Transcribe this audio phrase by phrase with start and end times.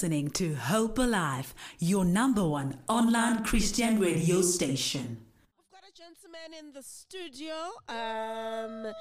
[0.00, 5.26] listening to Hope Alive, your number one online Christian radio station.
[5.58, 7.52] We've got a gentleman in the studio.
[7.86, 8.94] Um,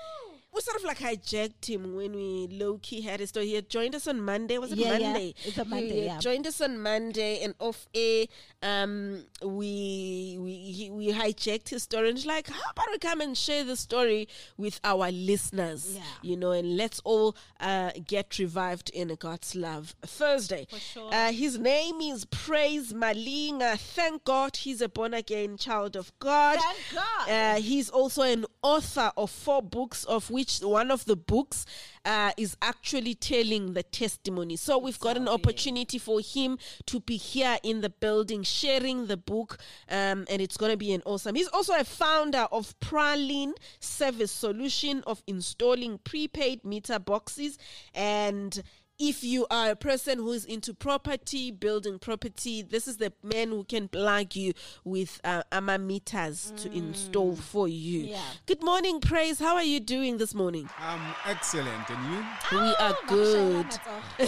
[0.53, 3.47] we sort of like hijacked him when we low key had his story.
[3.47, 4.57] He had joined us on Monday.
[4.57, 5.17] Was it Yeah, yeah.
[5.45, 6.19] It's a Monday, He yeah.
[6.19, 8.25] joined us on Monday and off air.
[8.61, 13.37] Um, we we he, we hijacked his story and like, how about we come and
[13.37, 15.95] share the story with our listeners?
[15.95, 16.01] Yeah.
[16.23, 20.67] You know, and let's all uh, get revived in God's love Thursday.
[20.69, 21.13] For sure.
[21.13, 23.77] Uh, his name is Praise Malinga.
[23.77, 26.59] Thank God he's a born again child of God.
[26.59, 27.29] Thank God.
[27.29, 31.65] Uh, he's also an author of four books, of which one of the books
[32.05, 34.55] uh, is actually telling the testimony.
[34.55, 39.17] So we've got an opportunity for him to be here in the building sharing the
[39.17, 39.57] book,
[39.89, 41.35] um, and it's going to be an awesome.
[41.35, 47.57] He's also a founder of Praline Service Solution of installing prepaid meter boxes
[47.93, 48.61] and
[48.99, 53.47] if you are a person who is into property, building property, this is the man
[53.47, 54.51] who can plug you
[54.83, 57.99] with uh, AMA meters to install for you.
[58.01, 58.21] Yeah.
[58.45, 59.39] Good morning, Praise.
[59.39, 60.69] How are you doing this morning?
[60.77, 62.25] I'm excellent, and you?
[62.59, 63.71] we are Oh, good.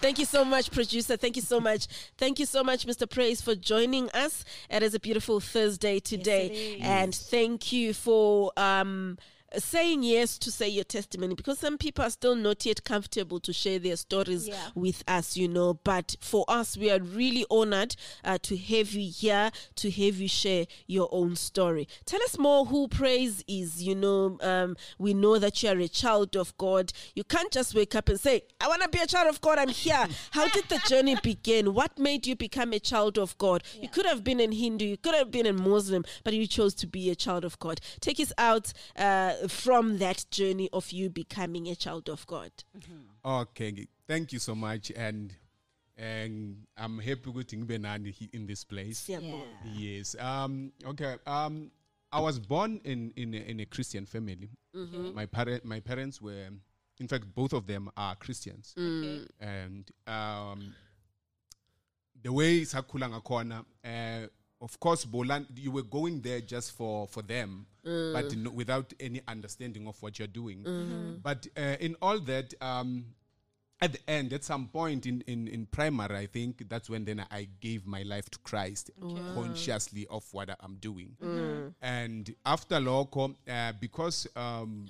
[0.00, 1.18] Thank you so much, producer.
[1.18, 1.86] Thank you so much.
[2.16, 3.08] Thank you so much, Mr.
[3.08, 4.42] Praise, for joining us.
[4.70, 6.46] It is a beautiful Thursday today.
[6.46, 6.82] it is.
[6.82, 9.18] and thank you for um
[9.56, 13.52] saying yes to say your testimony because some people are still not yet comfortable to
[13.52, 14.68] share their stories Yeah.
[14.74, 15.74] with us, you know.
[15.74, 20.28] But for us, we are really honored uh, to have you here, to have you
[20.28, 21.88] share your own story.
[22.06, 23.82] Tell us more who Praise is.
[23.82, 26.92] You know, um, we know that you are a child of God.
[27.14, 29.58] You can't just wake up and say, I want to be a child of God,
[29.58, 30.06] I'm here.
[30.30, 31.74] How did the journey begin?
[31.74, 33.62] What made you become a child of God?
[33.80, 36.74] You could have been a Hindu, you could have been a Muslim, but you chose
[36.74, 37.80] to be a child of God.
[38.00, 42.50] Take us out uh, from that journey of you becoming a child of God.
[43.24, 45.34] Okay, thank you so much, and
[45.96, 49.06] and I'm happy with nani in this place.
[49.08, 49.44] Siyabonga.
[49.74, 50.16] Yes.
[50.18, 50.72] Um.
[50.84, 51.16] Okay.
[51.26, 51.70] Um.
[52.12, 54.50] I was born in in a, in a Christian family.
[55.14, 56.48] My parent my parents were,
[56.98, 60.74] in fact, both of them are Christians, and um.
[62.22, 64.26] The way sakhula ngakhona, uh,
[64.60, 69.20] of course, Bolan, you were going there just for for them, but no, without any
[69.26, 70.64] understanding of what you're doing.
[71.22, 73.06] But uh, in all that, um,
[73.80, 77.24] at the end, at some point in, in, in primary, I think that's when then
[77.30, 78.90] I gave my life to Christ
[79.34, 81.16] consciously of what I'm doing.
[81.80, 84.88] And after Loco, uh, because um,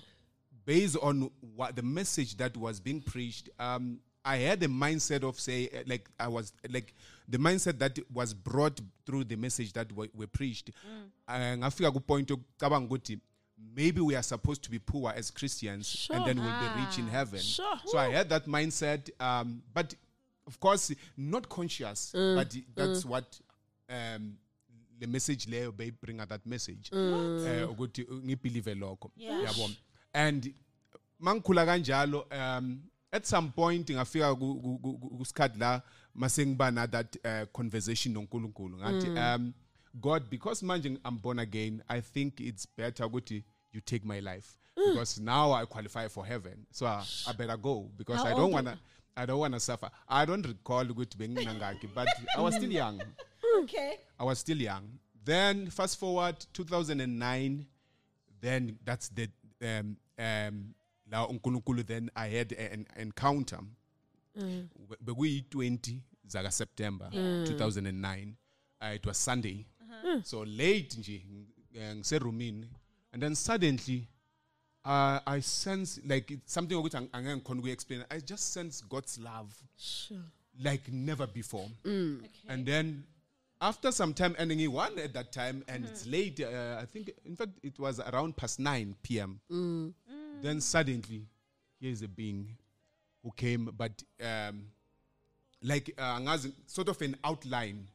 [0.65, 5.41] based on what the message that was being preached, um, I had a mindset of
[5.41, 6.95] say, uh, like I was like
[7.29, 10.71] the mindset that was brought through the message that were, were preached.
[11.29, 12.39] Uh, ngafika ku point to
[13.75, 17.09] maybe we are supposed to be poor as Christians and then we'll be rich in
[17.09, 17.41] heaven.
[17.41, 17.79] Sure.
[17.87, 19.95] So I had that mindset, um, but
[20.47, 23.39] of course not conscious, but that's what
[23.89, 24.37] um,
[24.99, 26.91] the message leyo beyibringa that message.
[26.93, 29.11] Eh ukuthi ngibelieve lokho.
[29.19, 29.71] Yabo
[30.15, 30.53] and
[31.23, 32.83] mangikhula kanjalo um
[33.13, 35.83] at some point ngafika ku- ku- ku- ku- kusikhathi la
[36.15, 38.79] mase ngiba na that uh, conversation noNkulunkulu.
[38.79, 39.55] Ngathi um
[40.01, 44.57] God because manje I'm born again I think it's better ukuthi you take my life.
[44.77, 46.67] Because now I qualify for heaven.
[46.71, 48.79] So I, I better go because How I don't want to
[49.17, 49.91] I don't want to suffer.
[50.09, 53.01] I don't recall ukuthi bengingangaki but I was still young.
[53.63, 53.97] Okay.
[54.19, 54.85] I was still young.
[55.25, 57.67] Then fast forward 2009,
[58.41, 59.29] then that's the
[59.63, 60.75] um um
[61.11, 63.61] la uNkulunkulu then I had an encounter.
[65.01, 67.11] Bekuyi 20 zaka September
[67.47, 68.37] 2009.
[68.83, 69.67] Uh, it was Sunday.
[70.25, 71.25] So late nje
[71.75, 72.67] eh, ngiserumini
[73.13, 74.09] and then suddenly
[74.85, 78.05] uh, I sense like it's something ukuthi ang- angeke ngikhona ukuyi-explain.
[78.11, 79.53] I just sense God's love
[80.63, 81.69] like never before.
[82.49, 83.05] And then
[83.61, 86.41] after some time, and he won at that time, and it's late.
[86.41, 89.39] Uh, I think, in fact, it was around past 9 p.m.
[90.43, 91.27] Then suddenly,
[91.81, 92.57] here's a being
[93.23, 94.65] who came, but um,
[95.63, 96.19] like uh,
[96.67, 97.89] sort of an outline.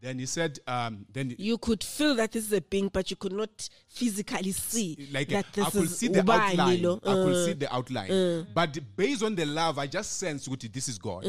[0.00, 3.16] Then he said, um, then You could feel that this is a being, but you
[3.16, 6.82] could not physically see like that this I could is see the ubani, outline.
[6.82, 7.00] lo.
[7.02, 8.46] I could Uh, see the outline.
[8.54, 11.24] But based on the love, I just sense ukuthi this is God.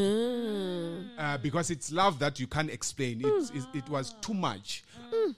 [1.17, 3.21] Uh, because it's love that you can't explain.
[3.23, 4.83] It's, it's, it was too much.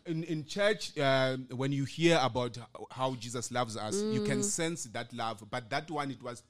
[0.06, 2.58] In, in church, uh, when you hear about
[2.92, 5.44] how Jesus loves us, you can sense that love.
[5.50, 6.44] But that one, it was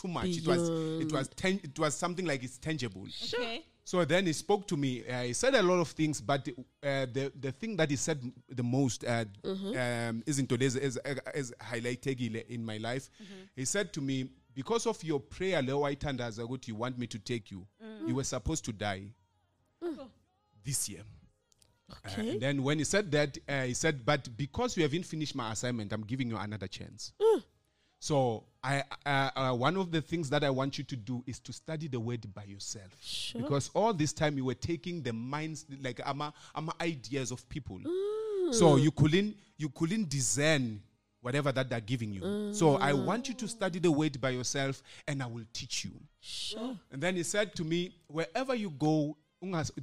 [0.00, 0.28] too much.
[0.28, 0.68] It was
[1.02, 3.06] it was ten, it was something like it's tangible.
[3.34, 3.64] Okay.
[3.84, 5.04] So then he spoke to me.
[5.06, 8.20] Uh, he said a lot of things, but uh, the the thing that he said
[8.48, 10.98] the most uh, um, isn't today's is,
[11.34, 13.10] is highlighted in my life.
[13.56, 17.18] He said to me, because of your prayer le wayithandaza ukuthi you want me to
[17.18, 17.66] take you
[18.06, 19.02] you were supposed to die
[20.64, 21.00] this year.
[21.00, 22.30] Uh, Okay.
[22.30, 25.52] and then when he said that uh, he said but because you haven't finished my
[25.52, 27.12] assignment i'm giving you another chance
[28.02, 31.38] so I, uh, uh, one of the things that I want you to do is
[31.38, 32.90] to study the word by yourself,
[33.36, 37.78] because all this time you were taking the minds, like ama, ama ideas of people.
[38.50, 40.82] So you couldn't you couldn't discern
[41.20, 42.52] whatever that they're giving you.
[42.52, 45.92] So I want you to study the word by yourself, and I will teach you.
[46.20, 46.76] Sure.
[46.90, 49.16] And then he said to me, wherever you go,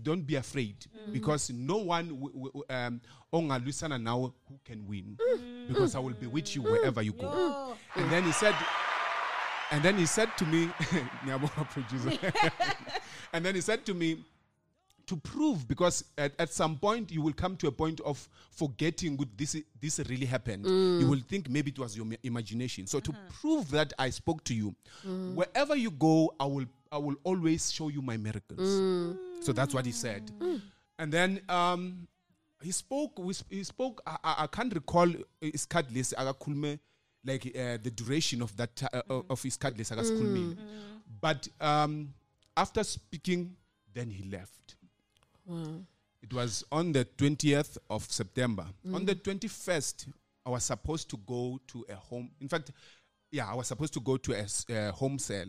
[0.03, 1.13] don't be afraid mm.
[1.13, 3.01] because no one w- um,
[3.31, 5.17] now who can win.
[5.19, 5.67] Mm.
[5.67, 6.71] Because I will be with you mm.
[6.71, 7.75] wherever you go.
[7.95, 8.55] And then he said,
[9.71, 10.69] and then he said to me,
[11.71, 12.17] producer.
[13.33, 14.23] and then he said to me,
[15.07, 19.17] to prove because at, at some point you will come to a point of forgetting
[19.17, 20.65] good this this really happened.
[20.67, 22.85] You will think maybe it was your imagination.
[22.85, 23.19] So to uh-huh.
[23.41, 24.75] prove that i spoke to you
[25.33, 28.59] wherever you go i will i will always show you my miracles
[29.39, 30.31] so that's what he said.
[30.97, 32.07] And then um
[32.61, 35.07] he spoke we sp- he spoke i, I, I can't recall
[35.39, 36.77] his card list akakhulume
[37.23, 40.57] like uh, the duration of that uh, of his card list akasikhulumile
[41.21, 42.13] but um
[42.57, 43.55] after speaking
[43.93, 44.75] then he left.
[46.21, 48.65] It was on the 20th of September.
[48.93, 50.07] On the 21st,
[50.45, 52.29] I was supposed to go to a home.
[52.41, 52.71] In fact,
[53.31, 55.47] yeah, I was supposed to go to a, s- a home cell.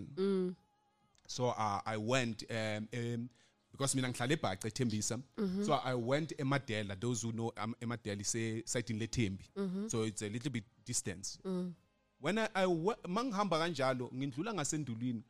[1.27, 3.29] So uh, I went um, um,
[3.73, 5.21] because mina ngihlala eBhaca eThembisa.
[5.37, 5.65] Mhm.
[5.65, 6.99] So I went eMadela.
[7.01, 8.21] Those who know um, eMadela
[8.91, 9.45] in Lethembi.
[9.57, 9.91] Mhm.
[9.91, 11.39] So it's a little bit distance.
[11.45, 11.73] Mm.
[12.21, 15.23] When I, I wa- mangihamba kanjalo ngindlula ngasendulini.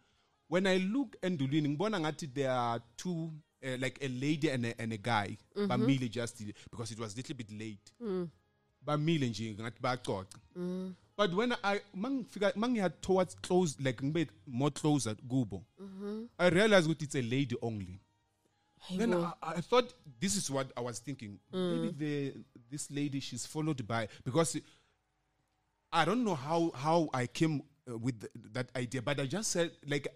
[0.49, 3.31] When I look endulini ngibona ngathi there are two
[3.63, 5.69] uh, like a lady and a, and a guy mhm.
[5.69, 7.93] bamile just because it was a little bit late.
[8.01, 8.29] Mm.
[8.85, 10.39] Bamile nje ngathi bayaxoxa.
[10.57, 10.95] Mm.
[11.17, 15.63] But when I mangifika mangiya towards close like ngibe more closer kubo.
[16.39, 18.01] I realized ukuthi it's a lady only.
[18.97, 21.39] Then I, I thought this is what I was thinking.
[21.53, 22.35] Maybe the
[22.71, 24.57] this lady she's followed by because
[25.93, 29.51] I don't know how how I came uh, with th- that idea, but I just
[29.51, 30.09] said like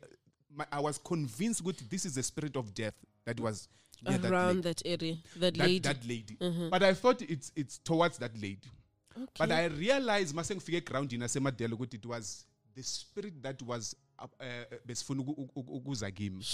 [0.55, 2.95] my, I was convinced that this is the spirit of death
[3.25, 3.69] that was
[4.03, 4.61] that Around lady.
[4.63, 5.79] that area, that, That, lady.
[5.81, 6.37] that lady.
[6.71, 8.71] But I thought it's it's towards that lady.
[9.17, 9.27] Okay.
[9.39, 12.45] But I realized mase ngifike ground in asemadela ukuthi it was
[12.75, 14.47] the spirit that was uh, uh,
[14.87, 16.45] besifuna uku- uku- ukuza kimi.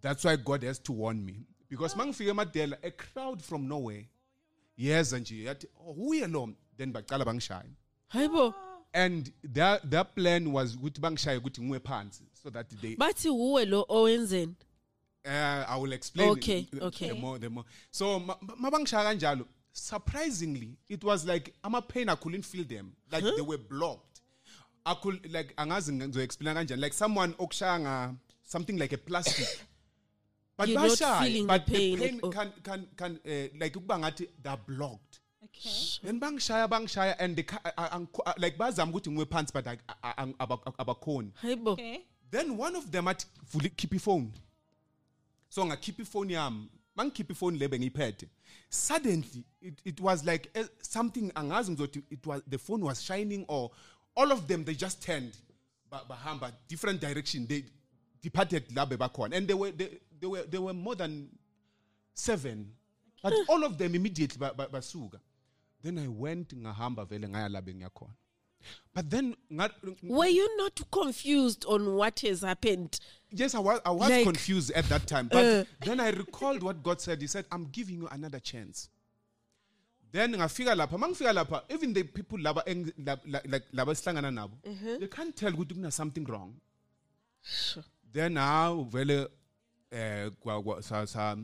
[0.00, 1.44] That's why God has to warn me.
[1.68, 4.06] Because mangifike emadela a crowd from nowhere
[4.76, 7.68] yes yeza nje yathi oh uye lo then baqala bangishaya.
[8.12, 8.54] Hayibo.
[8.94, 13.64] And their their plan was ukuthi bangishaye ukuthi ngiwe phansi so that they Bathi uwe
[13.66, 14.54] lo owenzeni.
[15.24, 16.30] uh, I will explain.
[16.30, 17.08] Okay, the- okay.
[17.08, 17.64] The more, the more.
[17.90, 19.46] So ma- ma- mabangishaya kanjalo.
[19.72, 22.92] Surprisingly, it was like ama pain I couldn't feel them.
[23.10, 24.20] Like they were blocked.
[24.84, 26.80] I could like angazi ngizoexplain kanjani.
[26.80, 29.46] Like someone okushaya something like a plastic.
[30.56, 32.30] But You're not bashaya, feeling the but pain the at pain all.
[32.30, 35.20] can can can uh, like ukuba ngathi they're blocked.
[35.44, 35.70] Okay.
[36.04, 39.66] Then bangishaya bangishaya and they ca- I- I- I- like bazama ukuthi ngiwe phansi but
[39.66, 41.32] I- I- I- aba- abakhoni.
[41.42, 41.70] Hayibo.
[41.72, 42.04] Okay.
[42.30, 44.32] Then one of them athi vuli keep phone.
[45.48, 46.68] So ngakhipha ifone yami.
[46.96, 48.28] Mangikhipha ifone lebe ngiyiphethe.
[48.70, 53.44] Suddenly it, it was like eh, something angazi ngizothi it was the phone was shining
[53.48, 53.70] or
[54.16, 55.34] all of them they just turned
[55.90, 57.64] ba- bahamba different direction they
[58.22, 61.28] departed la bebakhona and they were they, they were they were more than
[62.14, 62.72] seven
[63.22, 65.18] but all of them immediately ba- ba- basuka
[65.82, 68.14] then i went ngahamba vele ngaya la bengiyakhona
[68.94, 69.34] but then
[70.04, 73.00] Were you not confused on what has happened?
[73.32, 75.26] Yes, I was, I was Like- confused at that time.
[75.26, 75.64] But Uh.
[75.84, 77.20] then I recalled what God said.
[77.20, 78.88] He said, I'm giving you another chance.
[80.12, 82.62] Then ngafika lapha, mangifika lapha, even the people laba
[83.24, 84.52] like laba sihlangana nabo,
[85.00, 86.54] they can't tell ukuthi kuna something wrong.
[88.12, 89.26] Then now vele
[89.92, 91.36] eh kwa kwa sa sa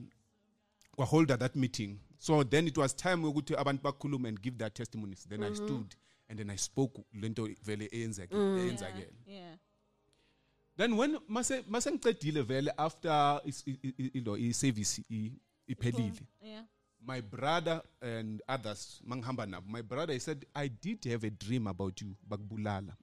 [1.39, 2.01] that meeting.
[2.19, 5.25] So then it was time ukuthi abantu bakhulume and give their testimonies.
[5.29, 5.95] Then I stood
[6.29, 9.13] and then I spoke lento vele eyenzeke eyenzakele.
[9.27, 9.55] Yeah.
[10.79, 13.41] then when mase mase ngicedile vele after
[14.15, 15.03] ilo i-service
[15.69, 16.23] iphelile
[17.01, 21.67] my brother and others mangihamba nabo my brother he said i did have a dream
[21.67, 22.97] about you bakubulala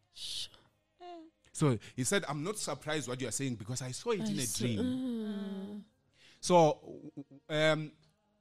[1.55, 4.39] so he said i'm not surprised what you are saying because i saw it in
[4.39, 5.83] a dream
[6.41, 6.79] so
[7.49, 7.91] um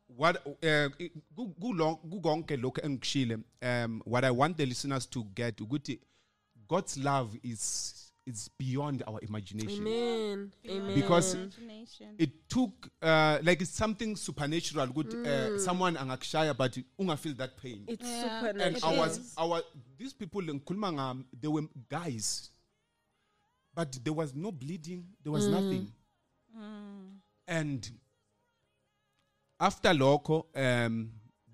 [0.07, 0.89] what uh,
[1.37, 6.01] ku- kulon- kukonke lokho engikushile um what i want the listeners to get ukuthi
[6.69, 7.95] god's love is
[8.27, 10.53] is beyond our imagination Amen.
[10.69, 10.95] Amen.
[10.95, 12.15] Because- Imagination.
[12.19, 17.57] it took uh, like it's something supernatural good uh, someone angakushaya but unga feel that
[17.63, 18.47] pain it's Yeah.
[18.47, 18.95] and supernatural.
[18.95, 19.35] I was is.
[19.37, 19.63] our
[19.99, 22.51] these people in Kulmangam they were guys
[23.75, 25.05] but there was no bleeding.
[25.23, 25.87] There was nothing.
[27.47, 27.91] And
[29.61, 31.11] after loco, um,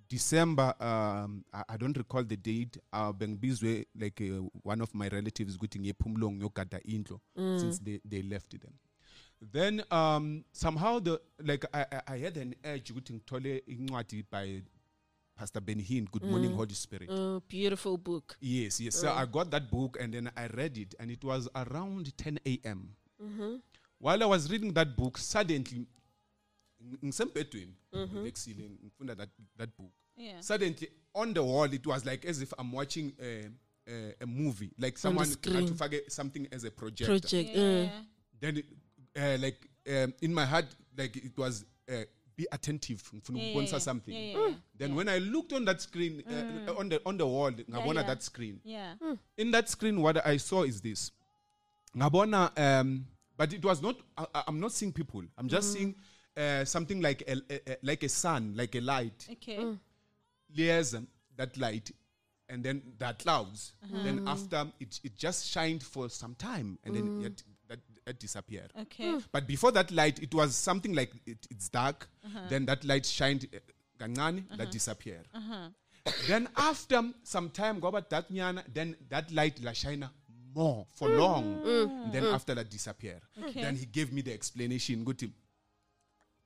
[0.08, 2.76] December, um, I, I don't recall the date.
[2.92, 7.20] Uh, Bengibizwe, like uh, one of my relatives, ukuthi ngiyephumlong ngiyogada indlo
[7.60, 8.72] since they, they left them.
[9.52, 14.62] Then um, somehow the like I, I- I had an urge ukuthi ngithole incwadi by
[15.40, 17.08] Pastor Ben Hinn, Good Morning Holy Spirit.
[17.10, 18.36] Oh, beautiful book.
[18.42, 18.94] Yes, yes.
[19.00, 22.40] So I got that book and then I read it, and it was around 10
[22.46, 22.90] a.m.
[23.98, 25.86] While I was reading that book, suddenly,
[27.02, 29.92] ngisembedweni, ngivekisile, ngifunda that that book.
[30.16, 30.40] Yeah.
[30.42, 33.48] Suddenly, on the wall, it was like as if I'm watching a,
[33.88, 37.18] a, a movie, like someone had to faggot something as a projector.
[37.18, 37.56] Project.
[37.56, 37.88] uh, Yeah.
[38.40, 38.66] Then, it,
[39.16, 40.66] uh, like um, in my heart,
[40.98, 41.64] like it was.
[41.90, 42.04] Uh,
[42.40, 44.14] be attentive ngifuna Yeah, ukubonisa yeah, something.
[44.14, 44.54] Yeah, yeah, yeah.
[44.78, 48.06] then when i looked on that screen uh, on the on the wall ngabona yeah.
[48.06, 48.60] that screen.
[48.64, 48.94] Yeah.
[49.36, 51.12] in that screen what i saw is this.
[51.96, 53.06] Ngabona um
[53.36, 55.22] but it was not I, I- i'm not seeing people.
[55.38, 55.94] I'm just seeing
[56.36, 59.26] uh, something like a, a, a- like a sun like a light.
[59.32, 59.76] Okay.
[60.56, 60.94] layers
[61.36, 61.90] that light
[62.48, 63.72] and then there are clouds.
[64.04, 67.42] Then after it, it just shined for some time and then it,
[68.00, 69.10] Uh, that, that disappeared Okay.
[69.12, 69.18] Hmm.
[69.32, 72.40] but before that light it was something like it, it's dark uh-huh.
[72.48, 73.58] then that light shined uh,
[74.00, 74.70] kancane that uh-huh.
[74.70, 75.28] disappeared.
[75.34, 75.68] Uh-huh.
[76.28, 80.08] Then after some time kwaba dark nyana then that light la shine
[80.54, 81.18] more for hmm.
[81.18, 81.44] long.
[81.62, 82.10] Hmm.
[82.10, 83.62] Then after that disappeared Okay.
[83.62, 85.30] then he gave me the explanation ukuthi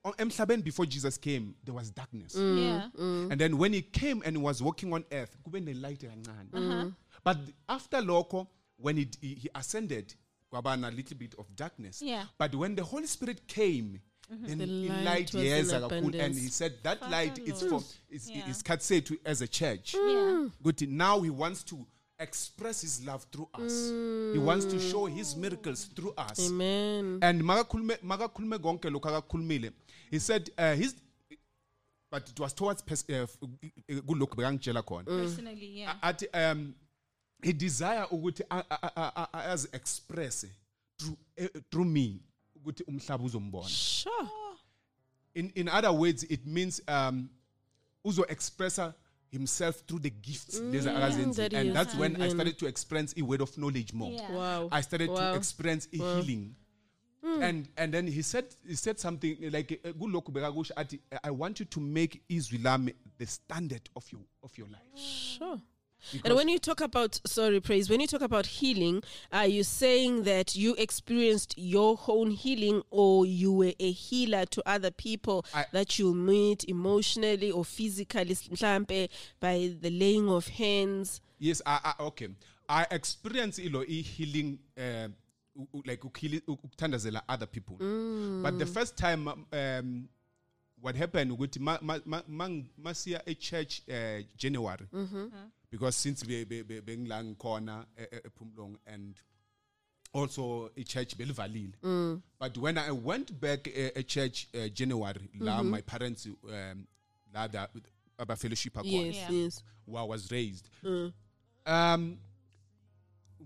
[0.04, 2.34] on emhlabeni before jesus came there was darkness.
[2.37, 2.88] Yeah.
[2.99, 6.94] and then when he came and was walking on earth kube ne-light kancane.
[7.23, 10.14] But after lokho when he, he, he ascended
[10.54, 12.00] kwaba na little bit of darkness.
[12.02, 12.26] Yeah.
[12.38, 16.20] but when the holy spirit came then The in light light was in yeza kakhulu
[16.20, 18.49] and he said that light is for is, Yeah.
[18.50, 19.94] is cut say to as a church.
[19.94, 20.49] Yeah.
[20.62, 20.88] good.
[20.88, 21.87] Now he wants to
[22.18, 23.73] express his love through us.
[24.32, 26.38] He wants to show his miracles through us.
[26.49, 27.18] Amen.
[27.23, 29.73] and makakhulume makakhulume konke lokho akakhulumile.
[30.11, 30.94] He said uh, his
[32.11, 35.04] but it was towards pers- uh, f- uh, kulokhu bekangitshela khona.
[35.04, 35.96] Personally, yeah.
[36.02, 36.75] athi um
[37.44, 38.44] he desire ukuthi
[39.32, 40.46] azi express
[40.98, 42.20] through eh, through me
[42.56, 44.28] ukuthi umhlaba uzombona Sure.
[45.34, 47.28] in in other words it means um
[48.04, 48.94] uzo expressa
[49.30, 51.36] himself through the gifts lezi akazenzi.
[51.42, 54.30] that and has that's when i started to experience a word of knowledge more Yeah.
[54.34, 54.68] Wow.
[54.72, 55.16] I started Wow.
[55.32, 56.54] to experience a healing.
[57.42, 61.58] And and then he said he said something like uh, kulokhu bekakusho athi I want
[61.60, 64.98] you to make izwi lami the standard of your of your life.
[65.38, 65.58] Sure.
[66.25, 70.25] And when you talk about, sorry, praise, when you talk about healing, are you saying
[70.25, 75.66] that you experienced your own healing or you were a healer to other people I-
[75.73, 78.37] that you meet emotionally or physically,
[79.40, 81.20] by the laying of hands?
[81.38, 82.28] Yes, I, I okay.
[82.68, 85.08] I experience ilo i healing uh,
[85.54, 87.76] u- u- like ukhili- u- ukuthandazela other people.
[88.42, 90.08] But the first time um
[90.80, 94.87] what happened ukuthi ma ma ma ma- masiya e church uh, January
[95.75, 97.85] because since be be be- bengila ngikhona
[98.25, 99.16] ephumlong and
[100.12, 101.73] also a church belivalile
[102.38, 106.87] but when i went back a, church uh, january la my parents um
[107.35, 107.69] la the
[108.19, 109.31] aba fellowship akhona Yes, Yeah.
[109.31, 109.64] yes.
[109.87, 110.71] where I was raised.
[111.66, 112.19] Um,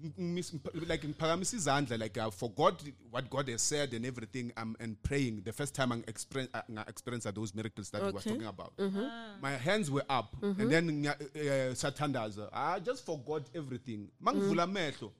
[0.03, 4.05] ng- ngis- ngiph- like ngiphakamisa izandla like uh, I forgot what God has said and
[4.07, 8.03] everything I'm and praying the first time I uh, experience I experience those miracles that
[8.03, 8.77] we were talking about.
[8.77, 9.01] Mm-hmm.
[9.03, 9.35] Ah.
[9.41, 10.69] My hands were up and mm-hmm.
[10.69, 14.09] then ngiya- uh, eh, eh, sathandaza ah, I just forgot everything.
[14.23, 14.77] Mangivula mm.
[14.77, 15.11] amehlo.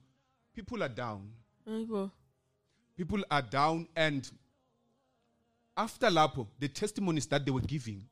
[0.55, 1.29] People are down.
[2.97, 4.29] People are down and
[5.77, 8.09] after lapho the testimonies that they were giving good,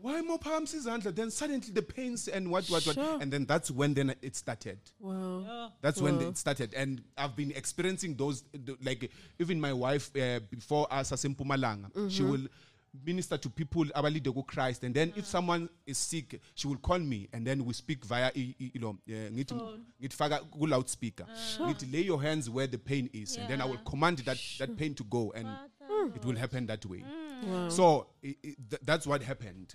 [0.00, 1.14] why more palms izandla?
[1.14, 2.94] Then suddenly the pains and what what Sure.
[2.94, 4.78] what and then that's when then it started.
[5.00, 5.72] Wow.
[5.80, 6.74] that's when it started.
[6.74, 8.44] And i've been experiencing those
[8.82, 12.46] like even my wife uh, before us as Mpumalanga, she will
[13.04, 14.82] minister to people abalide ku Christ.
[14.84, 17.28] And then if someone is sick she will call me.
[17.32, 19.54] And then we speak via i- i- you know uh, ngithi
[20.02, 21.26] ngithi faka ku loudspeaker.
[21.58, 23.36] Ngithi lay your hands where the pain is.
[23.36, 25.32] And then i will command that that pain to go.
[25.34, 25.48] And
[26.14, 27.02] it will happen that way
[27.46, 27.68] Wow.
[27.68, 29.74] so i i th- that's what happened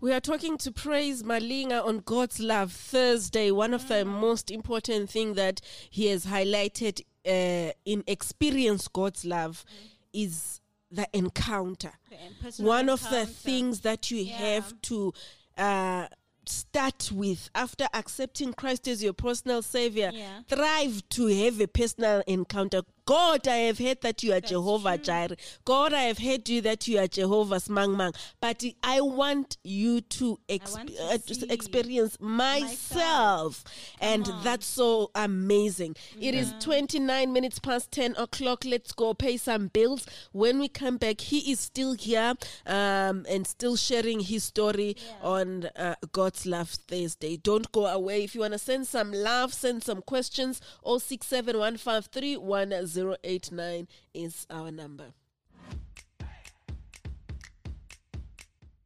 [0.00, 3.52] We are talking to Praise Malinga on God's Love Thursday.
[3.52, 5.60] One of the most important thing that
[5.90, 9.64] he has highlighted uh, in experience God's love
[10.12, 10.60] is
[10.90, 11.92] the encounter.
[12.10, 14.38] The personal One of the things that you Yeah.
[14.38, 15.14] have to
[15.56, 16.08] uh,
[16.46, 20.10] start with after accepting Christ as your personal savior.
[20.12, 20.40] Yeah.
[20.48, 22.82] Thrive to have a personal encounter.
[23.04, 25.36] God, I have heard that you are Jehovah Jireh.
[25.64, 28.12] God, I have heard you that you are Jehovah's Mang Mang.
[28.40, 33.64] But I want you to, exp- want to uh, experience myself.
[34.00, 35.96] And that's so amazing.
[36.20, 38.64] It is 29 minutes past 10 o'clock.
[38.64, 40.06] Let's go pay some bills.
[40.30, 42.34] When we come back, he is still here
[42.66, 47.36] um, and still sharing his story on uh, God's Love Thursday.
[47.36, 48.22] Don't go away.
[48.22, 50.60] If you want to send some love, send some questions.
[52.94, 55.12] 0671531089 is our number.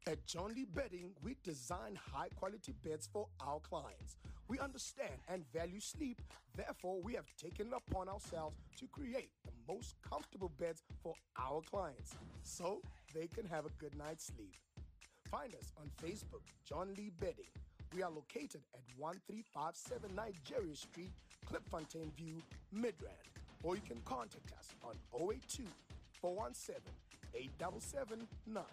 [0.07, 4.15] At John Lee Bedding, we design high quality beds for our clients.
[4.47, 6.21] We understand and value sleep,
[6.55, 11.61] therefore, we have taken it upon ourselves to create the most comfortable beds for our
[11.69, 12.81] clients so
[13.13, 14.55] they can have a good night's sleep.
[15.29, 17.51] Find us on Facebook, John Lee Bedding.
[17.93, 21.11] We are located at 1357 Nigeria Street,
[21.51, 22.41] Klipfontein View,
[22.73, 23.27] Midrand.
[23.63, 25.63] Or you can contact us on 082
[26.21, 26.81] 417
[27.33, 28.63] 8779.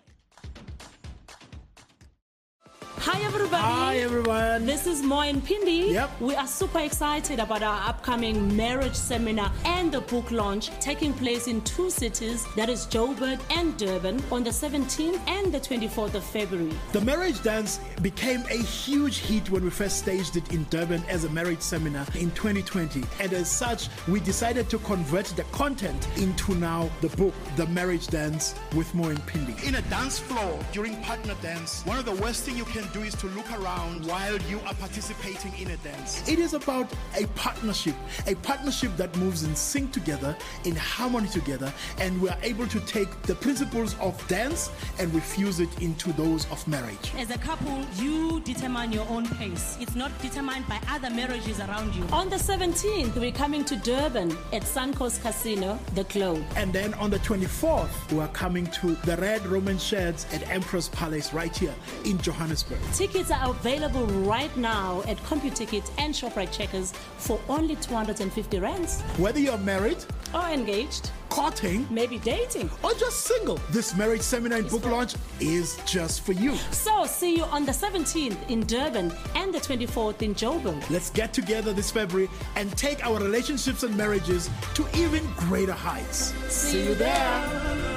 [3.07, 3.63] Hi everybody.
[3.63, 4.65] Hi everyone.
[4.65, 5.93] This is Mo and Phindi.
[5.93, 6.23] Yep.
[6.23, 11.47] We are super excited about our upcoming marriage seminar and the book launch taking place
[11.47, 16.25] in two cities, that is Joburg and Durban, on the 17th and the 24th of
[16.25, 16.73] February.
[16.93, 21.25] The marriage dance became a huge hit when we first staged it in Durban as
[21.25, 23.05] a marriage seminar in 2020.
[23.21, 28.07] And as such, we decided to convert the content into now the book, The Marriage
[28.07, 29.63] Dance with Mo and Phindi.
[29.69, 33.03] In a dance floor during partner dance, one of the worst things you can do
[33.03, 36.27] is to look around while you are participating in a dance.
[36.29, 36.87] It is about
[37.19, 37.97] a partnership,
[38.29, 42.79] a partnership that moves in sync together, in harmony together, and we are able to
[42.81, 44.71] take the principles of dance
[45.01, 47.13] and refuse it into those of marriage.
[47.19, 49.77] As a couple, you determine your own pace.
[49.81, 52.05] It's not determined by other marriages around you.
[52.13, 56.45] On the 17th, we're coming to Durban at Suncoast Casino, the Globe.
[56.55, 60.89] And then on the 24th, we are coming to the Red Roman Sheds at Emperors
[60.91, 61.75] Palace right here
[62.05, 62.84] in Johannesburg.
[62.93, 69.01] Tickets are available right now at CompuTicket and ShopRite Checkers for only 250 rands.
[69.19, 69.97] Whether you're married,
[70.33, 72.71] Or engaged, courting, maybe dating.
[72.85, 76.55] or just single, this marriage seminar and book launch is just for you.
[76.71, 80.89] So, see you on the 17th in Durban and the 24th in Joburg.
[80.89, 86.33] Let's get together this February and take our relationships and marriages to even greater heights.
[86.49, 87.51] See, you there.
[87.53, 87.94] You're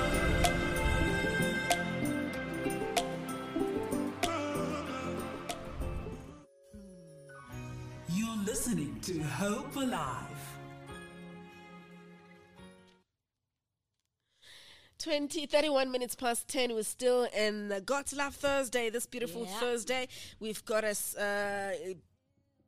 [9.47, 10.25] Hope Alive.
[14.99, 16.73] 20, 31 minutes past 10.
[16.73, 19.60] We're still in God's Love Thursday, this beautiful Yeah.
[19.62, 20.07] Thursday.
[20.41, 21.93] We've got a s- uh,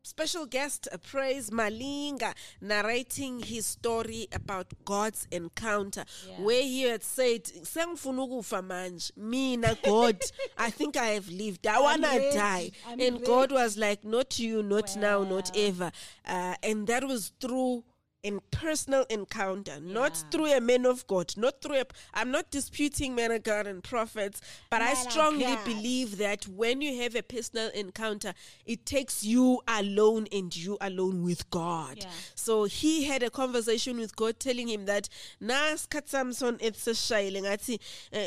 [0.04, 6.06] special guest, uh, Praise Malinga, narrating his story about God's encounter.
[6.38, 9.12] Where he had said, "Sengifuna ukufa manje.
[9.18, 10.20] Mina, God,
[10.58, 11.68] I think I have lived.
[11.68, 12.72] I want to die.
[12.88, 15.92] I'm and God was like, Not you, not now, not ever.
[16.26, 17.84] Uh, and that was through
[18.22, 21.86] in personal encounter, not through a man of God, not through a.
[22.14, 25.66] I'm not disputing men of God and prophets, but I Man of strongly God.
[25.66, 28.34] believe that when you have a personal encounter,
[28.66, 32.00] it takes you alone and you alone with God.
[32.00, 32.10] Yeah.
[32.36, 35.08] So he had a conversation with God, telling him that
[35.40, 37.80] nas Samson etseshayile ngathi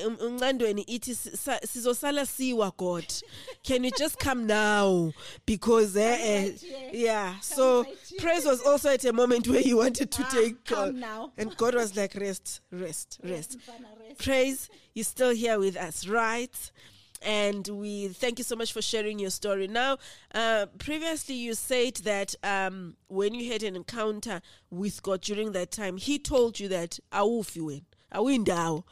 [0.06, 3.04] um- umncandweni ithi sa- sizosala siwa God.
[3.62, 5.12] Can you just come now?
[5.44, 7.38] Because eh, eh, yeah.
[7.40, 7.84] So.
[8.18, 10.94] Praise was also at a moment where he wanted to Ah, take God.
[10.94, 11.32] now.
[11.36, 13.56] And God was like, rest, rest, rest.
[13.66, 14.18] rest.
[14.18, 16.70] Praise, you're still here with us, right?
[17.24, 19.68] And we thank you so much for sharing your story.
[19.68, 19.98] Now,
[20.34, 25.70] uh, previously you said that um, when you had an encounter with God during that
[25.70, 28.82] time, He told you that awufi wena, awindawo.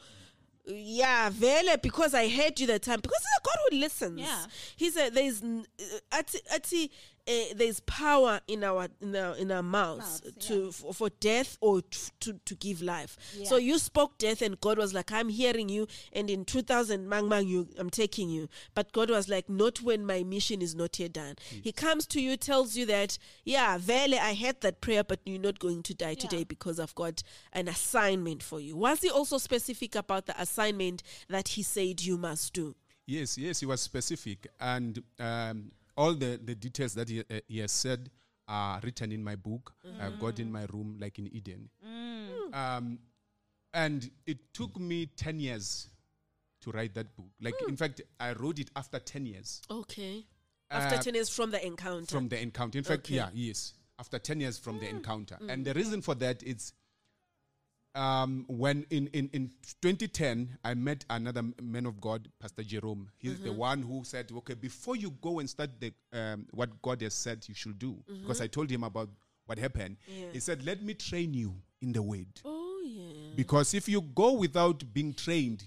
[0.65, 4.19] Yeah, vele because I heard you that time because God who listens.
[4.19, 4.45] Yeah.
[4.75, 5.63] He said there's uh,
[6.11, 6.91] ati, ati,
[7.27, 11.57] uh, there's power in our in our in our mouths Mouths, to for, for death
[11.61, 13.17] or t- to to give life.
[13.43, 17.29] So you spoke death and God was like I'm hearing you and in 2000 mang
[17.29, 18.49] mang you I'm taking you.
[18.73, 21.35] But God was like not when my mission is not yet done.
[21.49, 25.39] He comes to you tells you that yeah, vele I had that prayer but you're
[25.39, 28.75] not going to die today because I've got an assignment for you.
[28.75, 32.75] Was he also specific about the assignment that he said you must do?
[33.07, 37.59] Yes, yes, he was specific, and um, all the, the details that he, uh, he
[37.59, 38.09] has said
[38.47, 39.73] are written in my book.
[39.99, 41.69] I've got in my room, like in Eden.
[42.53, 42.99] Um,
[43.73, 45.87] and it took me ten years
[46.61, 47.27] to write that book.
[47.41, 50.25] Like, in fact, I wrote it after ten years Okay.
[50.69, 52.05] After Uh, 10 years from the encounter.
[52.15, 52.77] from the encounter.
[52.77, 53.15] In fact, Okay.
[53.15, 55.37] yeah, yes, after ten years from the encounter.
[55.49, 56.73] And the reason for that is
[57.95, 59.51] um, when in, in, in
[59.81, 63.09] 2010, I met another man of God, Pastor Jerome.
[63.17, 67.01] He's the one who said, okay, before you go and start the, um, what God
[67.01, 69.09] has said you should do, because I told him about
[69.45, 69.97] what happened,
[70.31, 72.27] he said, let me train you in the word.
[72.45, 73.31] Oh yeah.
[73.35, 75.63] Because if you go without being trained,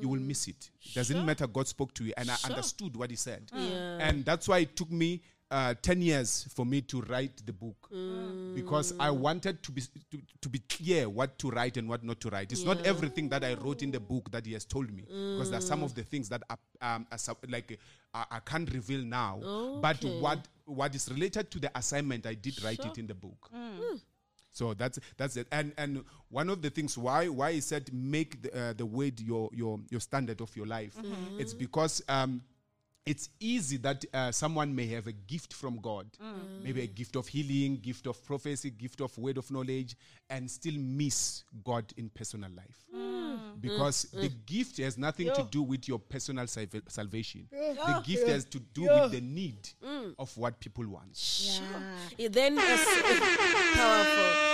[0.00, 0.70] you will miss it.
[0.84, 1.46] It doesn't matter.
[1.46, 3.50] God spoke to you, and I understood what He said.
[3.54, 7.88] And that's why it took me uh, 10 years for me to write the book.
[8.54, 12.20] Because I wanted to be, to, to be clear what to write and what not
[12.20, 12.50] to write.
[12.52, 15.02] It's not everything that I wrote in the book that He has told me.
[15.02, 17.78] Because there are some of the things that are, um, are sub- like
[18.14, 19.40] uh, I can't reveal now.
[19.80, 23.50] But what, what is related to the assignment, I did write it in the book.
[24.54, 25.46] So that's that's it.
[25.50, 29.18] And and one of the things why why he said make the, uh, the word
[29.18, 30.94] your your your standard of your life.
[31.38, 32.42] It's because um,
[33.04, 36.62] it's easy that uh, someone may have a gift from God, mm.
[36.62, 39.96] maybe a gift of healing, gift of prophecy, gift of word of knowledge,
[40.30, 42.84] and still miss God in personal life.
[42.94, 43.12] Mm.
[43.32, 43.60] Mm.
[43.60, 47.48] Because the gift has nothing to do with your personal salva- salvation.
[47.50, 49.68] The gift has to do with the need
[50.18, 51.18] of what people want.
[52.18, 52.84] Yeah, then as,
[53.74, 54.52] powerful.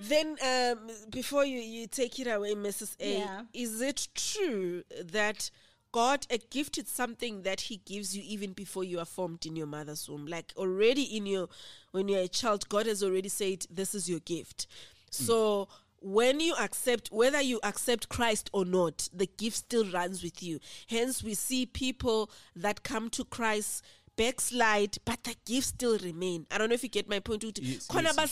[0.00, 2.96] Then, um, before you, you take it away, Mrs.
[2.98, 3.42] A, Yeah.
[3.52, 5.50] is it true that
[5.92, 9.56] God, a gift is something that He gives you even before you are formed in
[9.56, 10.26] your mother's womb?
[10.26, 11.48] Like already in your,
[11.92, 14.66] when you're a child, God has already said, This is your gift.
[15.10, 15.26] Mm.
[15.26, 15.68] So,
[16.00, 20.58] when you accept, whether you accept Christ or not, the gift still runs with you.
[20.88, 23.84] Hence, we see people that come to Christ
[24.26, 26.46] backslide, but the gifts still remain.
[26.50, 27.42] I don't know if you get my point.
[27.44, 28.22] Yes, yes,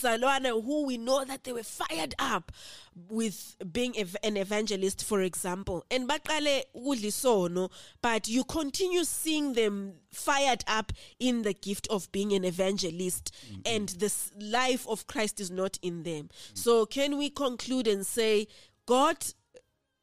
[0.61, 2.51] who we know that they were fired up
[3.09, 6.07] with being ev- an evangelist, for example, and
[7.01, 7.69] isono,
[8.01, 13.33] but you continue seeing them fired up in the gift of being an evangelist,
[13.65, 16.29] and this life of Christ is not in them.
[16.53, 18.47] So, can we conclude and say,
[18.85, 19.17] God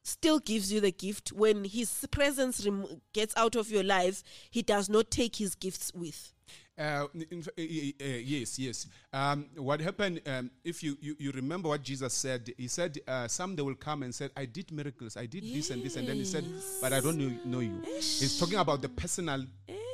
[0.03, 4.61] still gives you the gift when his presence rem- gets out of your life he
[4.61, 6.33] does not take his gifts with
[6.79, 8.87] Uh, in, uh, uh, yes, yes.
[9.11, 10.21] Um, what happened?
[10.25, 13.75] Um, if you, you you remember what Jesus said, he said, uh, "Some they will
[13.75, 16.45] come and said, I did miracles, I did this and this, and then he said,
[16.81, 19.43] but I don't know, know you." He's talking about the personal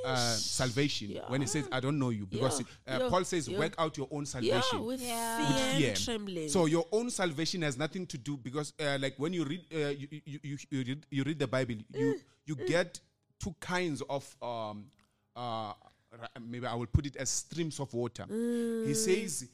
[0.06, 2.98] uh, salvation when he says, "I don't know you," because Yeah.
[2.98, 5.38] uh, Paul says, "Work out your own yeah salvation." with Yeah.
[5.38, 5.96] fear, with fear.
[5.96, 9.66] trembling So your own salvation has nothing to do because, uh, like when you read,
[9.74, 13.00] uh, you, you, you, you read, you read the Bible, you you get
[13.40, 14.86] two kinds of um,
[15.36, 15.74] uh,
[16.42, 18.26] maybe I will put it as streams of water.
[18.86, 19.48] He says.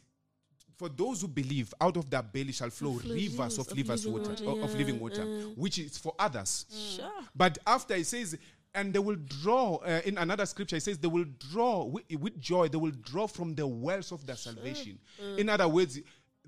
[0.78, 4.44] For those who believe, out of their belly shall flow rivers of, livers living water,
[4.44, 6.66] water, of living water, which is for others.
[6.96, 8.36] sure But after he says,
[8.74, 12.40] and they will draw, uh, in another scripture, it says, they will draw with, with
[12.40, 14.98] joy, they will draw from the wells of their salvation.
[15.38, 16.00] In other words,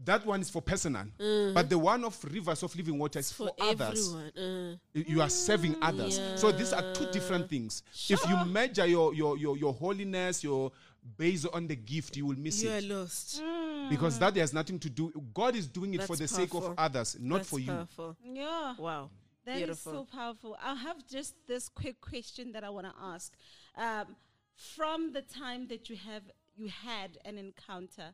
[0.05, 1.05] that one is for personal,
[1.53, 4.13] but the one of rivers of living water is for, for others.
[4.15, 6.19] everyone uh, You- You are serving others.
[6.35, 7.83] So these are two different things.
[8.09, 10.71] If you measure your, your, your, your holiness, your
[11.17, 12.85] based on the gift, you will miss you are it.
[12.85, 13.41] lost
[13.89, 15.11] Because that has nothing to do.
[15.33, 17.67] God is doing it for the That's sake of others, not That's for you.
[17.67, 18.15] powerful.
[18.23, 18.73] Yeah.
[18.79, 19.09] wow
[19.45, 19.91] That is Beautiful.
[19.93, 20.57] so powerful.
[20.63, 23.33] I have just this quick question that I want to ask.
[23.77, 24.15] Um,
[24.55, 26.23] from the time that you have
[26.55, 28.13] you had an encounter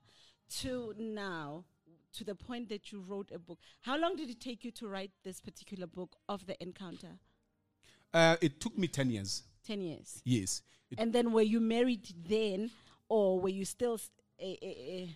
[0.61, 1.65] to now,
[2.13, 4.87] to the point that you wrote a book, how long did it take you to
[4.87, 7.19] write this particular book of the encounter?
[8.13, 9.43] Uh, it took me 10 years.
[9.63, 10.21] Ten years.
[10.25, 10.61] Yes.
[10.97, 12.71] And then were you married then,
[13.07, 14.09] or were you still s-
[14.41, 15.15] I-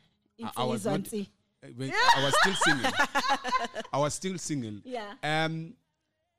[0.56, 1.12] I was not-?
[1.12, 1.24] Uh,
[1.64, 2.92] I was still single.
[3.94, 4.82] I was still single.
[4.84, 5.14] Yeah.
[5.24, 5.74] Um,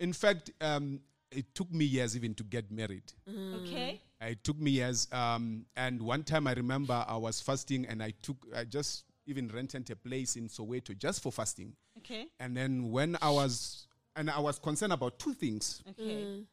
[0.01, 3.13] in fact, um, it took me years even to get married.
[3.29, 4.01] Okay.
[4.21, 5.09] It took me years.
[5.13, 9.49] Um, and one time I remember I was fasting and I took, I just even
[9.49, 11.73] rented a place in Soweto just for fasting.
[11.99, 12.27] Okay.
[12.39, 15.83] And then when I was, and I was concerned about two things.
[15.91, 16.45] Okay.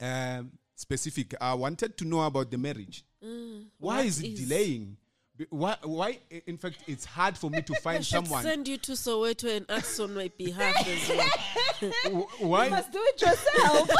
[0.00, 1.34] Um, specific.
[1.40, 3.04] I wanted to know about the marriage.
[3.20, 3.26] Why
[3.78, 4.96] What is it is- delaying?
[5.40, 6.18] Be- Why, why?
[6.46, 8.42] In fact, it's hard for me to find should someone.
[8.42, 11.90] send you to Soweto and ask on my behalf as well.
[12.28, 12.68] Wh- why?
[12.68, 13.90] Must do it yourself.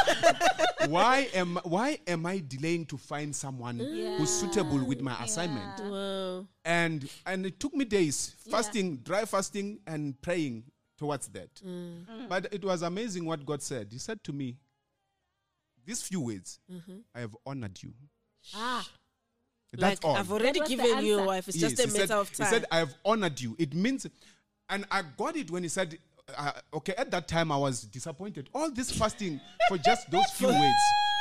[0.87, 5.79] why am why am I delaying to find someone who's suitable with my assignment?
[5.91, 6.45] wow.
[6.63, 10.65] And and it took me days fasting, dry fasting, and praying
[10.99, 11.55] towards that.
[11.65, 12.29] Mm.
[12.29, 13.87] But it was amazing what God said.
[13.91, 14.57] He said to me,
[15.87, 16.97] "These few words, Mm-hmm.
[17.15, 17.93] I have honored you."
[18.53, 18.87] ah.
[19.73, 20.17] That's like all.
[20.17, 21.47] I've already That was the given you a wife.
[21.47, 22.47] It's Yes, just a he matter said, of time.
[22.47, 23.55] He said, I have honored you.
[23.57, 24.05] It means,
[24.69, 25.97] and I got it when he said,
[26.37, 28.49] uh, okay, at that time I was disappointed.
[28.53, 30.75] All this fasting for just those few words.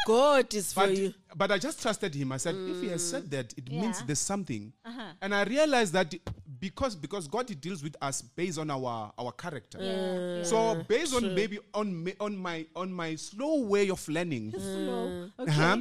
[0.07, 1.15] God is for But, you.
[1.37, 2.33] but I just trusted him.
[2.33, 4.73] I said, if he has said that, it means there's something.
[4.85, 5.03] Uh-huh.
[5.21, 6.15] And I realized that
[6.59, 9.79] because because God deals with us based on our our character.
[9.81, 14.53] Yeah, So based on maybe on me, on my on my slow way of learning,
[14.53, 15.29] Slow.
[15.39, 15.51] Okay.
[15.51, 15.79] uh-huh,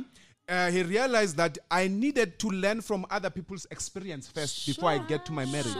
[0.50, 4.98] uh, he realized that I needed to learn from other people's experience first before I
[4.98, 5.76] get to my marriage.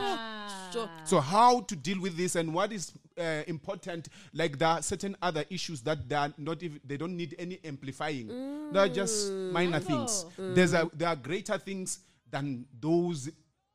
[0.72, 0.88] Sure.
[1.04, 4.08] So how to deal with this and what is uh, important?
[4.32, 7.58] Like there are certain other issues that they are not even they don't need any
[7.64, 8.28] amplifying.
[8.72, 10.26] They are just minor things.
[10.38, 11.98] There's a there are greater things
[12.30, 13.28] than those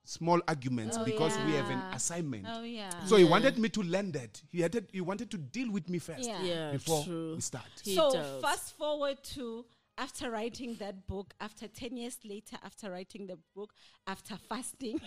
[0.05, 2.45] small arguments because we have an assignment.
[2.47, 2.89] Oh yeah.
[3.05, 4.41] So he wanted me to learn that.
[4.51, 6.41] He had he wanted to deal with me first Yeah.
[6.43, 7.35] Yeah, before true.
[7.35, 7.65] we start.
[7.83, 8.41] He so does.
[8.41, 9.65] fast forward to
[9.97, 13.73] after writing that book, after 10 years later, after writing the book,
[14.07, 14.99] after fasting,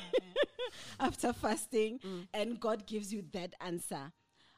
[1.01, 2.27] after fasting, mm.
[2.33, 4.13] and God gives you that answer.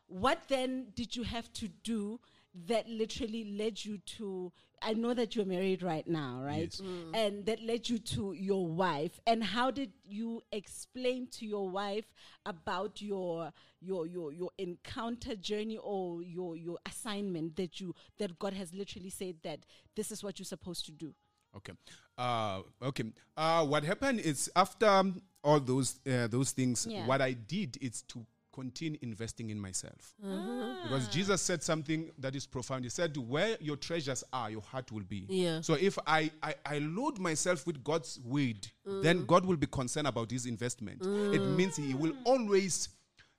[0.06, 2.20] What then did you have to do
[2.66, 4.52] that literally led you to?
[4.82, 6.74] I know that you're married right now, right?
[6.78, 6.82] Yes.
[7.12, 9.20] And that led you to your wife.
[9.26, 12.06] And how did you explain to your wife
[12.46, 18.54] about your your your your encounter journey or your your assignment that you that God
[18.54, 19.60] has literally said that
[19.96, 21.14] this is what you're supposed to do?
[21.56, 21.72] Okay.
[22.16, 23.04] Uh, okay.
[23.36, 25.04] Uh, what happened is after
[25.44, 27.06] all those uh, those things, Yeah.
[27.06, 30.14] what I did is to continue investing in myself.
[30.24, 30.80] Ah.
[30.82, 32.84] Because Jesus said something that is profound.
[32.84, 35.60] He said, "Where your treasures are, your heart will be." Yeah.
[35.60, 39.26] So if I I, I load myself with God's word, then mm.
[39.26, 41.00] God will be concerned about His investment.
[41.00, 41.34] Mm.
[41.34, 42.88] It means He will always,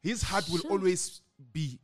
[0.01, 1.21] His heart will always
[1.53, 1.79] be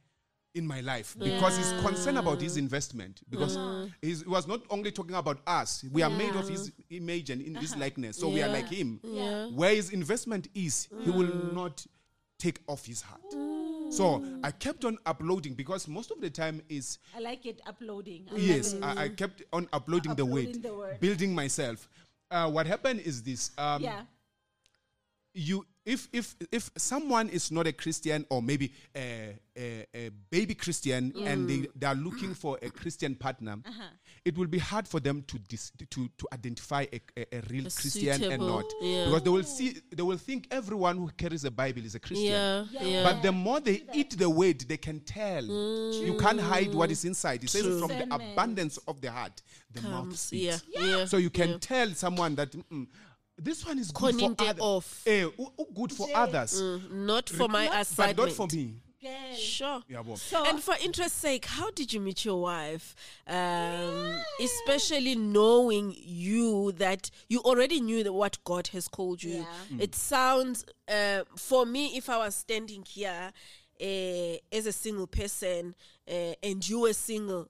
[0.57, 3.21] in my life because he's concerned about his investment.
[3.29, 3.85] Because uh-huh.
[4.01, 5.85] he's, he was not only talking about us.
[5.91, 7.81] We are made of his image and in his uh-huh.
[7.81, 8.17] likeness.
[8.17, 8.99] So we are like him.
[9.03, 9.47] Yeah.
[9.47, 11.53] where his investment is he will mm.
[11.53, 11.85] not
[12.39, 13.21] take off his heart
[13.89, 18.27] so i kept on uploading because most of the time is I like it uploading.
[18.33, 18.83] I yes it.
[18.83, 20.99] I, I kept on uploading the Uploading word the word.
[20.99, 21.87] building myself
[22.29, 24.01] uh, what happened is this um, yeah.
[25.33, 30.53] you if if if someone is not a Christian or maybe a, a, a baby
[30.53, 31.67] Christian and they, mm.
[31.75, 33.83] they are looking for a Christian partner, uh-huh.
[34.25, 37.67] it will be hard for them to dis, to to identify a, a, a real
[37.67, 39.05] A Christian and not yeah.
[39.05, 42.27] because they will see they will think everyone who carries a Bible is a Christian.
[42.27, 43.03] Yeah, yeah.
[43.03, 45.43] But the more they eat the word, they can tell.
[45.43, 46.05] Mm.
[46.05, 47.45] You can't hide what is inside.
[47.45, 47.79] It says True.
[47.79, 49.41] from the abundance of the heart,
[49.73, 50.63] the mouth Comes, speaks.
[50.67, 51.05] yeah, yeah.
[51.05, 51.57] So you can yeah.
[51.61, 52.87] tell someone that "Mm-mm,
[53.37, 54.61] this one is good Koning for they others.
[54.61, 55.03] off.
[55.07, 58.15] Eh, u- u- good for others, not for my aspect.
[58.17, 58.39] but assignment.
[58.39, 58.73] not for me.
[58.99, 59.35] Girl.
[59.37, 59.83] Sure.
[59.87, 60.17] Yeah, well.
[60.17, 62.95] So and for interest's sake, how did you meet your wife?
[63.27, 69.45] Um, especially knowing you that you already knew that what God has called you.
[69.69, 69.77] Yeah.
[69.83, 73.31] It sounds uh, for me, if I was standing here
[73.79, 75.75] uh, as a single person
[76.09, 77.49] uh, and you were single.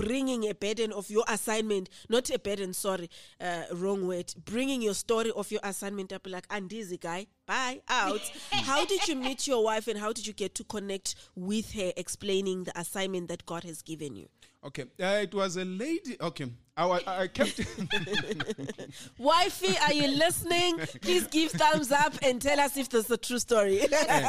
[0.00, 3.10] Bringing a burden of your assignment, not a burden, sorry,
[3.40, 4.32] uh, wrong word.
[4.44, 8.20] Bringing your story of your assignment up, like, and this guy, bye, out.
[8.50, 11.92] how did you meet your wife and how did you get to connect with her,
[11.96, 14.26] explaining the assignment that God has given you?
[14.62, 16.16] Okay, uh, it was a lady.
[16.20, 17.58] Okay, I, wa- I kept.
[19.18, 20.78] Wifey, are you listening?
[21.00, 23.80] Please give thumbs up and tell us if this is a true story.
[23.80, 24.28] Eh,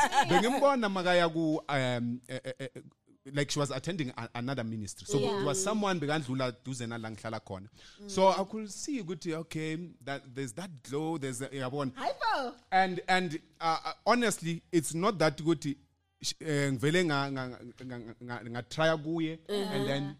[3.26, 5.42] Bengimbona makaya ku, like she was attending a, another ministry so Yeah.
[5.42, 7.68] it was someone began bekandlula duze nala ngihlala khona
[8.08, 12.56] so i could see ukuthi okay that there's that glow there's a, yabona hypo.
[12.72, 15.76] and and uh, uh, honestly it's not that ukuthi
[16.22, 20.16] sh- eh, ngivele nga- nga- nga- nga- ngatrya kuye and then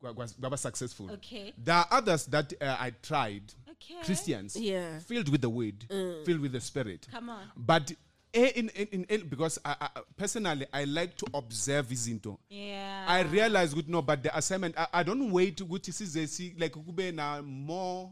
[0.00, 1.52] kwa- kwa- kwaba successful Okay.
[1.64, 4.02] there are others that uh, i tried Okay.
[4.04, 5.00] christians Yeah.
[5.00, 5.84] filled with the word
[6.24, 7.50] filled with the spirit Come on.
[7.56, 7.92] but
[8.32, 13.04] Eh, in, in, in, in because I, I, personally i like to observe izinto Yeah.
[13.08, 16.74] i realize good no but the assignment i, I don't wait ukuthi size si like
[16.74, 18.08] kube na more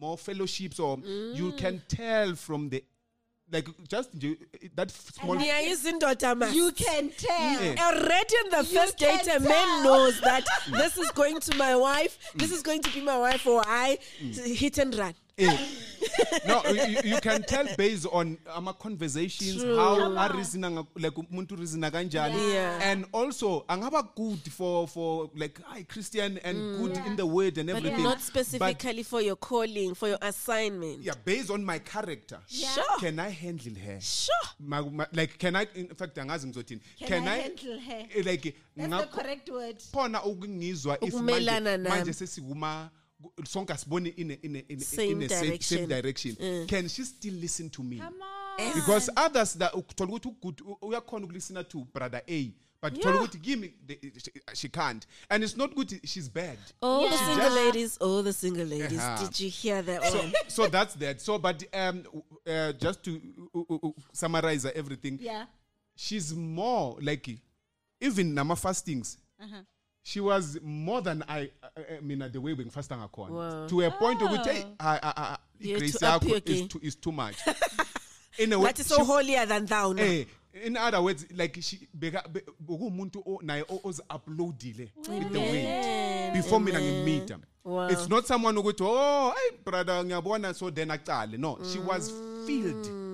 [0.00, 0.98] more fellowships or
[1.34, 1.58] you mm.
[1.58, 2.82] can tell from the
[3.52, 4.10] like just
[4.74, 6.54] that small Yeah, izindoda mas.
[6.54, 7.62] you can tell.
[7.62, 7.74] Yeah.
[7.86, 10.76] Already in the first can date, a man knows that mm.
[10.76, 12.54] this is going to my wife, this mm.
[12.54, 15.14] is going to be my wife, or I hit and run.
[15.38, 15.56] Eh.
[16.46, 19.76] no you, you- you can tell based on ama conversations True.
[19.76, 20.30] how Come on.
[20.30, 22.80] areasona like umuntu reasona kanjani Yeah.
[22.92, 27.68] and also angaba good for for like hi christian and good in the word and
[27.68, 31.04] But everything not But, specifically for your calling, for your assignment.
[31.04, 32.98] yeah based on my character Sure.
[33.00, 34.34] can i handle her Sure.
[34.60, 38.06] Ma- ma- like can i in fact angazi ngizothini Can I handle her?
[38.14, 39.76] eh, like That's the correct word.
[39.92, 41.88] khona ukungizwa if Ukumelana manje nami.
[41.88, 42.90] manje sesikuma
[43.44, 45.78] sonke asibone in a, in a, in a, Same in a same, direction.
[45.78, 48.74] same direction can she still listen to me Come on.
[48.74, 53.22] because others that uthola ukuthi ugood u- uyakhona ukulisten to brother a but uthola Yeah.
[53.24, 57.14] ukuthi give me the, she, she can't and it's not good she's bad All the
[57.16, 57.26] Yeah.
[57.26, 59.00] single ladies, all the single ladies.
[59.00, 59.24] Uh-huh.
[59.26, 60.32] Did you hear that so, one?
[60.48, 62.04] so that's that so but um
[62.46, 65.46] uh, just to u- u- u- summarize everything Yeah.
[65.96, 67.28] she's more like
[68.00, 69.62] even nama fastings Uh-huh.
[70.08, 73.66] She was more than I, I, mean, the way we fast ngakhona Wow.
[73.66, 74.64] to a point of which hey,
[75.60, 77.36] You had grace yakho is too, is too much.
[78.38, 80.02] In a way, But it's so she- holier than thou now.
[80.02, 80.24] Eh,
[80.64, 87.38] in other words, like she bekuwumuntu naye ozi-uploadile with the weight before mina ngimmeeta.
[87.64, 87.88] Wow.
[87.88, 91.36] It's not someone ukuthi oh hey brother ngiyabona so then acale.
[91.38, 92.10] No, she was
[92.46, 93.07] filled.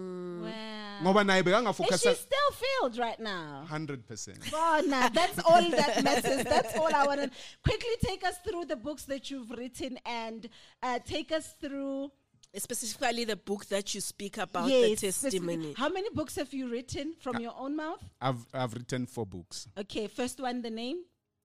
[1.02, 1.12] Wow.
[1.12, 3.64] Ngoba naye Is she bekangafocus still filled right now?
[3.70, 4.50] 100%.
[4.52, 6.44] Oh, no, that's all that matters.
[6.44, 7.30] That's all I want to
[7.62, 10.48] quickly take us through the books that you've written and
[10.83, 12.11] uh, take us through.
[12.57, 15.74] Specifically, the book that you speak about, yes, the testimony.
[15.76, 18.00] How many books have you written from your own mouth?
[18.20, 19.66] I've I've written four books.
[19.76, 20.98] Okay, first one, the name.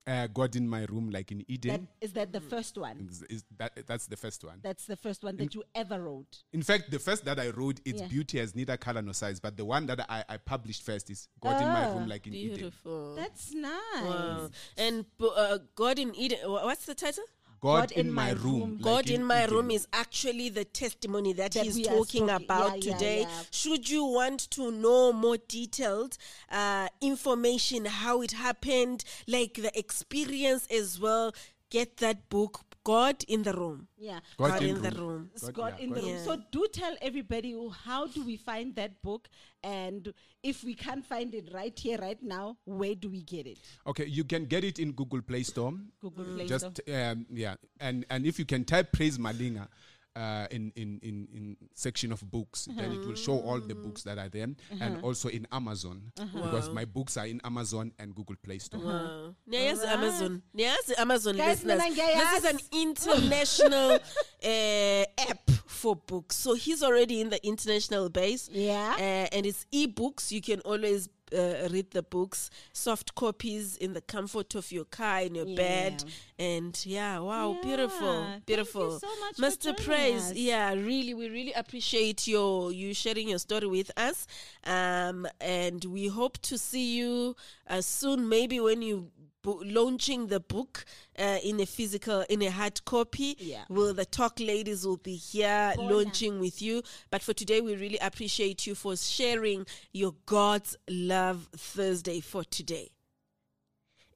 [0.06, 1.86] Uh, God in my room, like in Eden.
[2.00, 3.06] is that the first one?
[3.10, 4.58] Is, is that that's the first one.
[4.62, 6.38] That's the first one that you ever wrote.
[6.52, 8.08] In fact, the first that I wrote, it's Yeah.
[8.08, 9.38] beauty has neither color nor size.
[9.40, 12.34] But the one that I, I published first is God in my room, like in
[12.34, 12.56] Eden.
[12.56, 13.14] Beautiful.
[13.14, 13.72] That's nice.
[14.02, 14.50] Wow.
[14.78, 17.24] And uh, God in Eden, what's the title?
[17.60, 18.78] God, in, my room.
[18.80, 22.82] like God in my room is actually the testimony that, That he's talking talking- about
[22.84, 23.20] yeah, yeah, today.
[23.22, 23.42] yeah.
[23.50, 26.16] Should you want to know more detailed
[26.50, 31.32] uh, information, how it happened, like the experience as well,
[31.70, 33.88] get that book, God in the Room.
[33.98, 34.20] Yeah.
[34.38, 35.08] God God in in the room.
[35.08, 35.30] room.
[35.34, 36.10] It's God- God yeah, in the room.
[36.16, 39.28] in- So do tell everybody how do we find that book,
[39.62, 40.12] and
[40.42, 43.58] if we can't find it right here, right now, where do we get it?
[43.86, 45.74] Okay, you can get it in Google Play Store.
[46.00, 46.94] Google Play Just Store.
[47.10, 49.68] um, yeah, and and if you can type Praise Malinga.
[50.16, 54.02] Uh, in, in, in, in section of books then it will show all the books
[54.02, 54.48] that are there
[54.80, 56.02] and also in amazon
[56.34, 59.34] because my books are in amazon and google play store Wow.
[59.48, 60.42] Niyazi Amazon.
[60.56, 61.94] Niyazi Amazon Guys, listeners.
[61.96, 63.98] This is an international
[64.44, 66.36] uh, app for books.
[66.36, 68.48] So he's already in the international base.
[68.52, 68.94] Yeah.
[68.98, 70.30] Uh, and it's ebooks.
[70.32, 75.20] You can always uh, read the books, soft copies in the comfort of your car,
[75.22, 76.04] in your bed.
[76.38, 77.60] And yeah, wow, Yeah.
[77.62, 78.22] beautiful.
[78.24, 78.98] Thank you Beautiful.
[79.00, 79.38] so much
[79.76, 80.36] joining Praise, us.
[80.36, 84.26] yeah, really, we really appreciate your you sharing your story with us.
[84.64, 87.36] Um, and we hope to see you
[87.68, 89.10] uh, soon, maybe when you
[89.42, 90.84] bo- launching the book
[91.18, 93.36] uh, in a physical in a hard copy.
[93.38, 93.64] Yeah.
[93.68, 96.82] will the talk ladies will be here launching with you.
[97.10, 102.90] But for today we really appreciate you for sharing your god's love thursday for today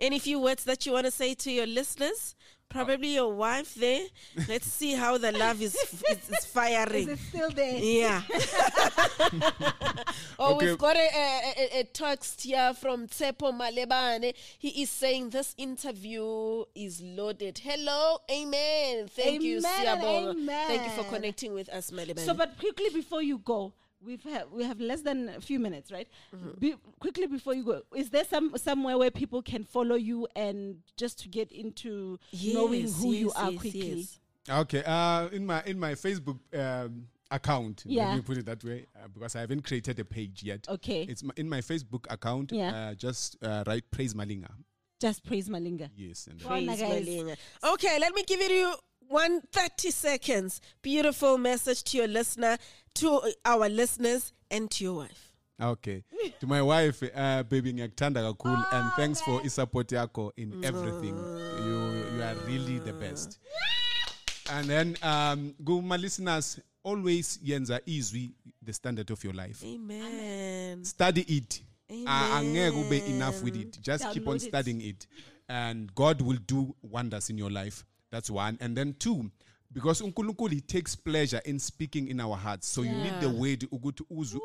[0.00, 2.35] any few words that you want to say to your listeners
[2.70, 4.00] probably your wife there
[4.48, 5.74] let's see how the love is
[6.11, 7.76] is, is firing Is it still there?
[7.76, 8.22] yeah.
[10.38, 10.66] oh, Okay.
[10.66, 14.35] we've got a, a, a, a text here from Tsepo Malebane.
[14.59, 17.59] He is saying this interview is loaded.
[17.62, 19.09] Hello, amen.
[19.09, 20.66] Thank you, Amen and Siabonga.
[20.66, 22.20] Thank you for connecting with us, Malebane.
[22.20, 23.72] So, but quickly before you go,
[24.05, 26.09] we've ha- we have less than a few minutes, right?
[26.59, 30.77] Be- quickly before you go, is there some somewhere where people can follow you and
[30.97, 32.19] just to get into
[32.53, 33.93] knowing Yes, who you are yes, quickly?
[33.93, 34.21] yes.
[34.51, 38.09] okay uh, in my in my facebook um, account Yeah.
[38.09, 41.03] let me put it that way uh, because i haven't created a page yet Okay.
[41.09, 42.71] it's my, in my facebook account Yeah.
[42.90, 44.51] uh, just uh, write praise malinga
[45.01, 45.88] Just praise Malinga.
[45.97, 47.09] yes and Praise Praise.
[47.09, 47.37] Malinga.
[47.73, 48.75] Okay, let me give it you
[49.09, 50.61] one 30 seconds.
[50.83, 52.59] Beautiful message to your listener,
[52.95, 55.31] to our listeners, and to your wife.
[55.61, 56.03] Okay.
[56.40, 61.14] to my wife, uh, baby ngiyakuthanda kakhulu and thanks for isupport yakho in everything.
[61.64, 63.38] You you are really the best.
[64.51, 69.62] And then um kuma listeners always yenza izwi the standard of your life.
[69.64, 70.85] Amen.
[70.85, 71.62] Study it.
[71.90, 73.79] Uh, angeke ube enough with it.
[73.81, 74.49] Just keep on Download it.
[74.49, 75.07] studying it
[75.49, 77.85] and God will do wonders in your life.
[78.14, 78.57] That's one.
[78.61, 79.29] And then two
[79.72, 82.68] because uNkulunkulu he takes pleasure in speaking in our hearts.
[82.68, 84.40] So you need the word ukuthi uzwe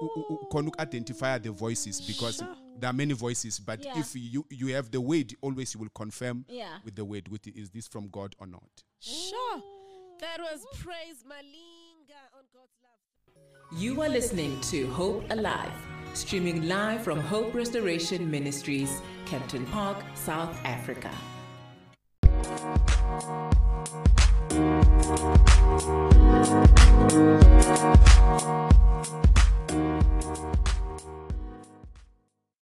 [0.51, 2.43] khona uku-identify the voices because
[2.79, 3.59] there are many voices.
[3.59, 3.99] But Yeah.
[3.99, 6.79] if you you have the word, always you will confirm Yeah.
[6.83, 7.27] with the word.
[7.27, 8.83] With is this from God or not?
[8.99, 9.61] Sure.
[10.19, 13.79] That was Praise Malinga on God's Love.
[13.79, 15.71] You are listening to Hope Alive,
[16.15, 21.11] streaming live from Hope Restoration Ministries, Kempton Park, South Africa.